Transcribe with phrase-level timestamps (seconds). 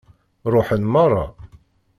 [0.53, 1.25] Ṛuḥen meṛṛa.